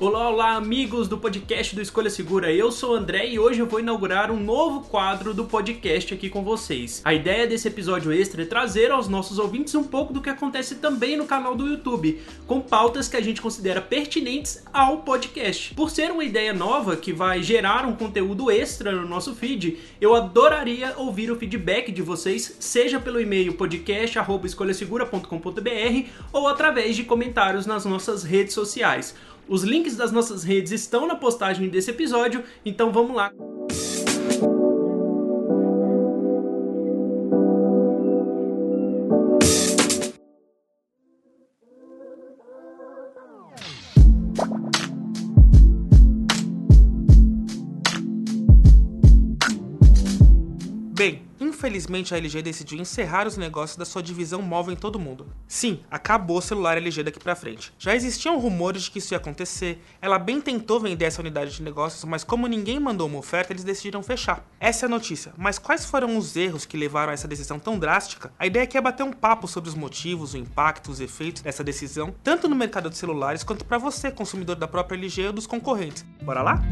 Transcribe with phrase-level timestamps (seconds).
[0.00, 2.52] Olá, olá, amigos do podcast do Escolha Segura.
[2.52, 6.30] Eu sou o André e hoje eu vou inaugurar um novo quadro do podcast aqui
[6.30, 7.02] com vocês.
[7.04, 10.76] A ideia desse episódio extra é trazer aos nossos ouvintes um pouco do que acontece
[10.76, 15.74] também no canal do YouTube, com pautas que a gente considera pertinentes ao podcast.
[15.74, 20.14] Por ser uma ideia nova que vai gerar um conteúdo extra no nosso feed, eu
[20.14, 27.84] adoraria ouvir o feedback de vocês, seja pelo e-mail podcast@escolhasegura.com.br ou através de comentários nas
[27.84, 29.16] nossas redes sociais.
[29.48, 33.32] Os links das nossas redes estão na postagem desse episódio, então vamos lá.
[50.94, 51.22] Bem,
[51.58, 55.26] infelizmente a LG decidiu encerrar os negócios da sua divisão móvel em todo o mundo.
[55.48, 57.72] Sim, acabou o celular LG daqui pra frente.
[57.78, 61.62] Já existiam rumores de que isso ia acontecer, ela bem tentou vender essa unidade de
[61.62, 64.46] negócios, mas como ninguém mandou uma oferta, eles decidiram fechar.
[64.60, 67.76] Essa é a notícia, mas quais foram os erros que levaram a essa decisão tão
[67.76, 68.32] drástica?
[68.38, 71.64] A ideia aqui é bater um papo sobre os motivos, o impacto, os efeitos dessa
[71.64, 75.46] decisão, tanto no mercado de celulares quanto para você, consumidor da própria LG ou dos
[75.46, 76.04] concorrentes.
[76.22, 76.62] Bora lá?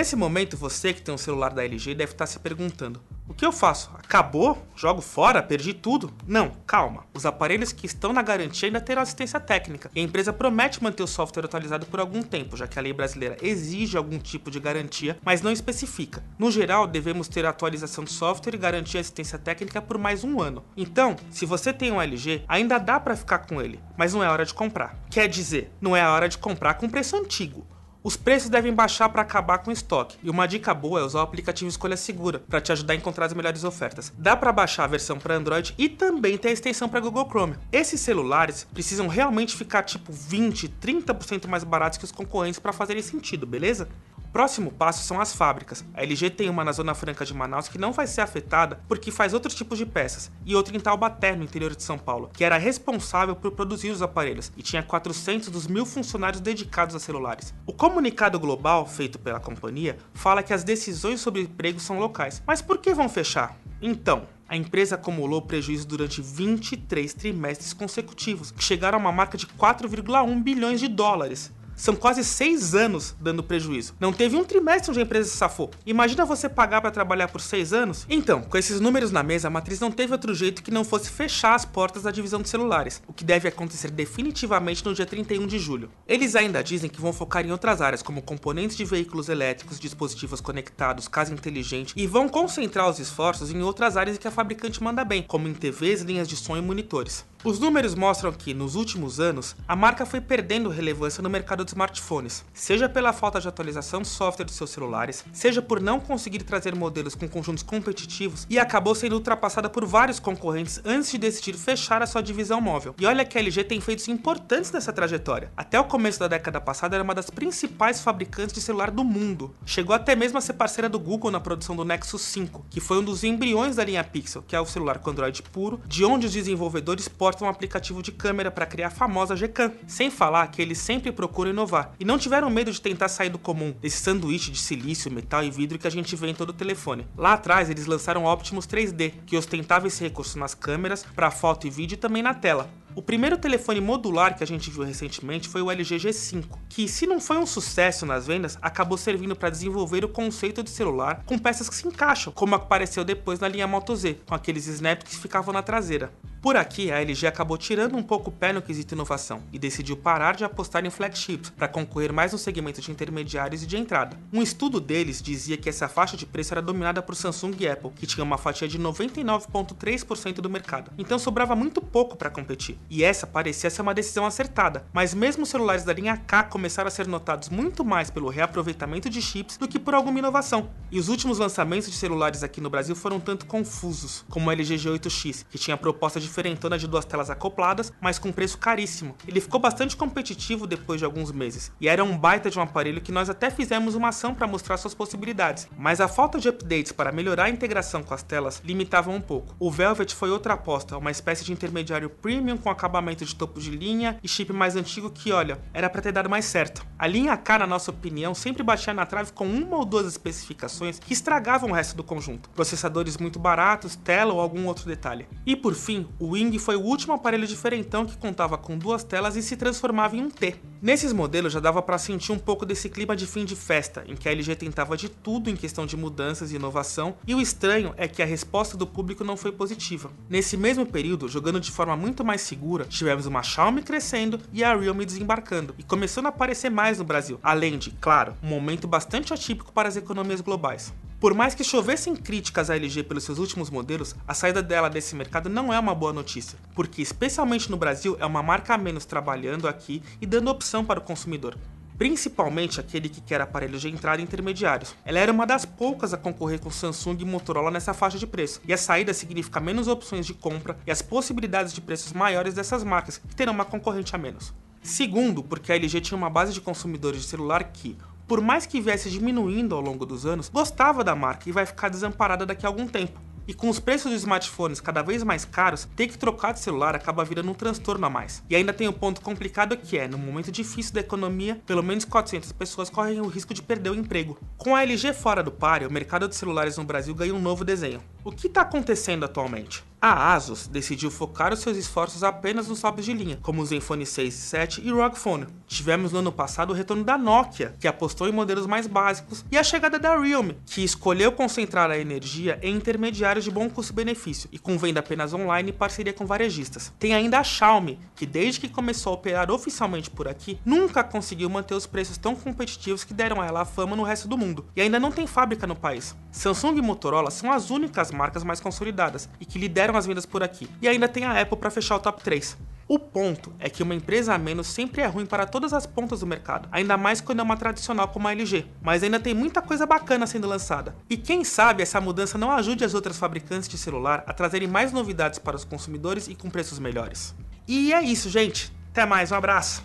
[0.00, 3.44] Nesse momento, você que tem um celular da LG deve estar se perguntando: o que
[3.44, 3.90] eu faço?
[3.98, 4.56] Acabou?
[4.74, 5.42] Jogo fora?
[5.42, 6.10] Perdi tudo?
[6.26, 7.04] Não, calma.
[7.12, 11.02] Os aparelhos que estão na garantia ainda terão assistência técnica e a empresa promete manter
[11.02, 14.58] o software atualizado por algum tempo, já que a lei brasileira exige algum tipo de
[14.58, 16.24] garantia, mas não especifica.
[16.38, 20.40] No geral, devemos ter atualização de software e garantia e assistência técnica por mais um
[20.40, 20.64] ano.
[20.78, 24.30] Então, se você tem um LG, ainda dá para ficar com ele, mas não é
[24.30, 24.98] hora de comprar.
[25.10, 27.66] Quer dizer, não é a hora de comprar com preço antigo.
[28.02, 30.16] Os preços devem baixar para acabar com o estoque.
[30.22, 33.26] E uma dica boa é usar o aplicativo Escolha Segura para te ajudar a encontrar
[33.26, 34.10] as melhores ofertas.
[34.16, 37.56] Dá para baixar a versão para Android e também tem a extensão para Google Chrome.
[37.70, 43.02] Esses celulares precisam realmente ficar tipo 20, 30% mais baratos que os concorrentes para fazerem
[43.02, 43.86] sentido, beleza?
[44.32, 45.84] Próximo passo são as fábricas.
[45.92, 49.10] A LG tem uma na Zona Franca de Manaus que não vai ser afetada porque
[49.10, 52.44] faz outros tipos de peças, e outra em Taubaté, no interior de São Paulo, que
[52.44, 57.52] era responsável por produzir os aparelhos e tinha 400 dos mil funcionários dedicados a celulares.
[57.66, 62.40] O comunicado global feito pela companhia fala que as decisões sobre emprego são locais.
[62.46, 63.56] Mas por que vão fechar?
[63.82, 69.46] Então, a empresa acumulou prejuízo durante 23 trimestres consecutivos, que chegaram a uma marca de
[69.46, 71.52] 4,1 bilhões de dólares.
[71.80, 73.94] São quase seis anos dando prejuízo.
[73.98, 75.70] Não teve um trimestre onde a empresa se safou.
[75.86, 78.04] Imagina você pagar para trabalhar por seis anos?
[78.06, 81.08] Então, com esses números na mesa, a matriz não teve outro jeito que não fosse
[81.08, 85.46] fechar as portas da divisão de celulares, o que deve acontecer definitivamente no dia 31
[85.46, 85.90] de julho.
[86.06, 90.42] Eles ainda dizem que vão focar em outras áreas, como componentes de veículos elétricos, dispositivos
[90.42, 95.02] conectados, casa inteligente, e vão concentrar os esforços em outras áreas que a fabricante manda
[95.02, 97.24] bem, como em TVs, linhas de som e monitores.
[97.42, 101.70] Os números mostram que, nos últimos anos, a marca foi perdendo relevância no mercado de
[101.70, 106.42] smartphones, seja pela falta de atualização de software de seus celulares, seja por não conseguir
[106.42, 111.54] trazer modelos com conjuntos competitivos e acabou sendo ultrapassada por vários concorrentes antes de decidir
[111.54, 112.94] fechar a sua divisão móvel.
[112.98, 115.50] E olha que a LG tem feitos importantes nessa trajetória.
[115.56, 119.54] Até o começo da década passada era uma das principais fabricantes de celular do mundo.
[119.64, 122.98] Chegou até mesmo a ser parceira do Google na produção do Nexus 5, que foi
[122.98, 126.26] um dos embriões da linha Pixel, que é o celular com Android puro, de onde
[126.26, 129.72] os desenvolvedores portam um aplicativo de câmera para criar a famosa Gcam.
[129.86, 133.38] Sem falar que eles sempre procuram inovar e não tiveram medo de tentar sair do
[133.38, 136.54] comum, desse sanduíche de silício, metal e vidro que a gente vê em todo o
[136.54, 137.06] telefone.
[137.16, 141.68] Lá atrás eles lançaram o Optimus 3D, que ostentava esse recurso nas câmeras, para foto
[141.68, 142.68] e vídeo e também na tela.
[142.96, 147.06] O primeiro telefone modular que a gente viu recentemente foi o LG G5, que, se
[147.06, 151.38] não foi um sucesso nas vendas, acabou servindo para desenvolver o conceito de celular com
[151.38, 155.16] peças que se encaixam, como apareceu depois na linha Moto Z, com aqueles snaps que
[155.16, 156.12] ficavam na traseira.
[156.40, 159.94] Por aqui, a LG acabou tirando um pouco o pé no quesito inovação e decidiu
[159.94, 164.16] parar de apostar em flagships para concorrer mais no segmento de intermediários e de entrada.
[164.32, 167.90] Um estudo deles dizia que essa faixa de preço era dominada por Samsung e Apple,
[167.90, 172.78] que tinha uma fatia de 99,3% do mercado, então sobrava muito pouco para competir.
[172.88, 176.88] E essa parecia ser uma decisão acertada, mas mesmo os celulares da linha K começaram
[176.88, 180.70] a ser notados muito mais pelo reaproveitamento de chips do que por alguma inovação.
[180.90, 184.76] E os últimos lançamentos de celulares aqui no Brasil foram tanto confusos, como o LG
[184.76, 189.14] G8X, que tinha proposta de diferentona de duas telas acopladas, mas com preço caríssimo.
[189.26, 193.00] Ele ficou bastante competitivo depois de alguns meses, e era um baita de um aparelho
[193.00, 196.92] que nós até fizemos uma ação para mostrar suas possibilidades, mas a falta de updates
[196.92, 199.54] para melhorar a integração com as telas limitava um pouco.
[199.58, 203.70] O Velvet foi outra aposta, uma espécie de intermediário premium com acabamento de topo de
[203.70, 206.86] linha e chip mais antigo que, olha, era para ter dado mais certo.
[206.98, 210.98] A linha K, na nossa opinião, sempre batia na trave com uma ou duas especificações
[210.98, 212.48] que estragavam o resto do conjunto.
[212.50, 215.26] Processadores muito baratos, tela ou algum outro detalhe.
[215.44, 219.36] E por fim, o Wing foi o último aparelho diferentão que contava com duas telas
[219.36, 220.54] e se transformava em um T.
[220.82, 224.14] Nesses modelos já dava para sentir um pouco desse clima de fim de festa, em
[224.14, 227.94] que a LG tentava de tudo em questão de mudanças e inovação, e o estranho
[227.96, 230.10] é que a resposta do público não foi positiva.
[230.28, 234.76] Nesse mesmo período, jogando de forma muito mais segura, tivemos uma Xiaomi crescendo e a
[234.76, 239.32] Realme desembarcando, e começando a aparecer mais no Brasil, além de, claro, um momento bastante
[239.32, 240.92] atípico para as economias globais.
[241.20, 245.14] Por mais que chovessem críticas à LG pelos seus últimos modelos, a saída dela desse
[245.14, 249.04] mercado não é uma boa notícia, porque especialmente no Brasil é uma marca a menos
[249.04, 251.58] trabalhando aqui e dando opção para o consumidor
[251.98, 254.94] principalmente aquele que quer aparelhos de entrada intermediários.
[255.04, 258.58] Ela era uma das poucas a concorrer com Samsung e Motorola nessa faixa de preço,
[258.66, 262.82] e a saída significa menos opções de compra e as possibilidades de preços maiores dessas
[262.82, 264.50] marcas, que terão uma concorrente a menos.
[264.82, 267.98] Segundo, porque a LG tinha uma base de consumidores de celular que,
[268.30, 271.88] por mais que viesse diminuindo ao longo dos anos, gostava da marca e vai ficar
[271.88, 273.20] desamparada daqui a algum tempo.
[273.44, 276.94] E com os preços dos smartphones cada vez mais caros, ter que trocar de celular
[276.94, 278.40] acaba virando um transtorno a mais.
[278.48, 281.82] E ainda tem o um ponto complicado que é, no momento difícil da economia, pelo
[281.82, 284.38] menos 400 pessoas correm o risco de perder o emprego.
[284.56, 287.64] Com a LG fora do páreo, o mercado de celulares no Brasil ganha um novo
[287.64, 288.00] desenho.
[288.22, 289.82] O que está acontecendo atualmente?
[290.02, 294.06] A Asus decidiu focar os seus esforços apenas nos tops de linha, como o Zenfone
[294.06, 295.46] 6 e 7 e ROG Phone.
[295.66, 299.58] Tivemos no ano passado o retorno da Nokia, que apostou em modelos mais básicos, e
[299.58, 304.58] a chegada da Realme, que escolheu concentrar a energia em intermediários de bom custo-benefício e
[304.58, 306.90] com venda apenas online e parceria com varejistas.
[306.98, 311.50] Tem ainda a Xiaomi, que desde que começou a operar oficialmente por aqui, nunca conseguiu
[311.50, 314.64] manter os preços tão competitivos que deram a ela a fama no resto do mundo,
[314.74, 316.16] e ainda não tem fábrica no país.
[316.32, 320.26] Samsung e Motorola são as únicas marcas mais consolidadas e que lideram lideram as vendas
[320.26, 320.68] por aqui.
[320.80, 322.56] E ainda tem a Apple para fechar o top 3.
[322.88, 326.20] O ponto é que uma empresa a menos sempre é ruim para todas as pontas
[326.20, 328.66] do mercado, ainda mais quando é uma tradicional como a LG.
[328.82, 330.96] Mas ainda tem muita coisa bacana sendo lançada.
[331.08, 334.92] E quem sabe essa mudança não ajude as outras fabricantes de celular a trazerem mais
[334.92, 337.34] novidades para os consumidores e com preços melhores.
[337.68, 338.72] E é isso, gente.
[338.90, 339.84] Até mais, um abraço.